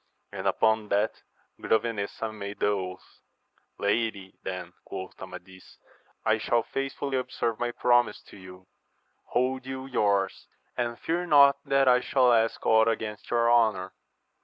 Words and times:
and 0.31 0.47
upon 0.47 0.87
that 0.87 1.21
Grove 1.61 1.83
nesa 1.83 2.33
made 2.33 2.59
the 2.59 2.65
oatL 2.65 2.99
Lady, 3.77 4.33
then, 4.41 4.73
quoth 4.83 5.21
Amadis, 5.21 5.77
I 6.25 6.39
shall 6.39 6.63
faithfully 6.63 7.17
observe 7.19 7.59
my 7.59 7.69
promise 7.71 8.19
to 8.29 8.35
you: 8.37 8.65
hold 9.25 9.67
you 9.67 9.85
yours, 9.85 10.47
and 10.75 10.97
fear 10.99 11.27
not 11.27 11.57
that 11.65 11.87
I 11.87 11.99
shall 11.99 12.33
ask 12.33 12.65
ought 12.65 12.87
against 12.87 13.29
your 13.29 13.51
honour. 13.53 13.93